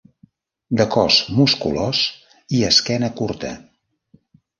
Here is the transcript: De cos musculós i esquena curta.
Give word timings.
De 0.79 0.85
cos 0.95 1.17
musculós 1.39 1.99
i 2.61 2.61
esquena 2.71 3.11
curta. 3.21 3.53